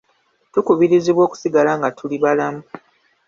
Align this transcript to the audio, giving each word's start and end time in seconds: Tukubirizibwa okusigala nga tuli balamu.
Tukubirizibwa 0.53 1.21
okusigala 1.27 1.71
nga 1.77 1.89
tuli 1.97 2.17
balamu. 2.23 2.63